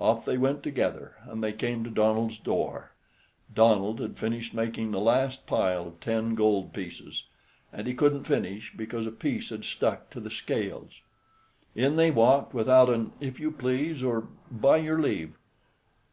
Off 0.00 0.24
they 0.24 0.36
went 0.36 0.64
together, 0.64 1.14
and 1.26 1.40
they 1.40 1.52
came 1.52 1.84
to 1.84 1.88
Donald's 1.90 2.36
door. 2.36 2.90
Donald 3.54 4.00
had 4.00 4.18
finished 4.18 4.52
making 4.52 4.90
the 4.90 4.98
last 4.98 5.46
pile 5.46 5.86
of 5.86 6.00
ten 6.00 6.34
gold 6.34 6.72
pieces. 6.74 7.26
And 7.72 7.86
he 7.86 7.94
couldn't 7.94 8.24
finish, 8.24 8.72
because 8.76 9.06
a 9.06 9.12
piece 9.12 9.50
had 9.50 9.64
stuck 9.64 10.10
to 10.10 10.18
the 10.18 10.32
scales. 10.32 11.00
In 11.76 11.94
they 11.94 12.10
walked 12.10 12.54
without 12.54 12.90
an 12.90 13.12
"If 13.20 13.38
you 13.38 13.52
please" 13.52 14.02
or 14.02 14.26
"By 14.50 14.78
your 14.78 15.00
leave." 15.00 15.34